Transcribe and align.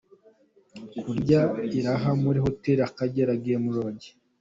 Kurya 1.01 1.41
iraha 1.79 2.09
muri 2.23 2.37
Hotel 2.45 2.77
Akagera 2.89 3.39
Game 3.43 3.67
Lodge 3.75 4.09